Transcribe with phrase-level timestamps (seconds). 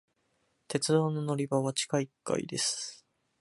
[0.67, 3.05] 鉄道の乗り場は地下一階です。